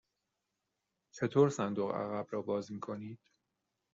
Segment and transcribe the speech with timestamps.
[1.11, 3.19] چطور صندوق عقب را باز می کنید؟